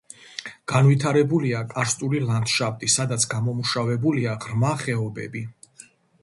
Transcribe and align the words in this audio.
განვითარებულია 0.71 1.59
კარსტული 1.73 2.21
ლანდშაფტი, 2.29 2.89
სადაც 2.95 3.27
გამომუშავებულია 3.35 4.35
ღრმა 4.47 4.73
ხეობები. 4.83 5.45